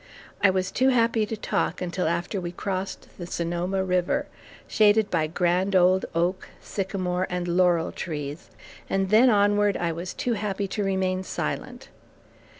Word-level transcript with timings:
I 0.41 0.49
was 0.49 0.71
too 0.71 0.89
happy 0.89 1.27
to 1.27 1.37
talk 1.37 1.79
until 1.79 2.07
after 2.07 2.41
we 2.41 2.51
crossed 2.51 3.05
the 3.19 3.27
Sonoma 3.27 3.83
River, 3.83 4.25
shaded 4.67 5.11
by 5.11 5.27
grand 5.27 5.75
old 5.75 6.07
oak, 6.15 6.49
sycamore, 6.59 7.27
and 7.29 7.47
laurel 7.47 7.91
trees, 7.91 8.49
and 8.89 9.11
then 9.11 9.29
onward, 9.29 9.77
I 9.77 9.91
was 9.91 10.15
too 10.15 10.33
happy 10.33 10.67
to 10.69 10.83
remain 10.83 11.21
silent. 11.21 11.89